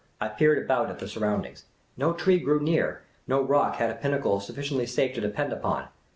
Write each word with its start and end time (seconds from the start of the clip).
I 0.19 0.29
peered 0.29 0.57
about 0.57 0.89
at 0.89 0.97
the 0.97 1.07
surroundings. 1.07 1.65
No 1.95 2.11
tree 2.13 2.39
grew 2.39 2.59
near; 2.59 3.03
no 3.27 3.39
rock 3.39 3.75
had 3.75 3.91
a 3.91 4.01
pinnacle 4.01 4.39
sufiiciently 4.39 4.89
safe 4.89 5.13
to 5.13 5.21
depend 5.21 5.53
upon. 5.53 5.89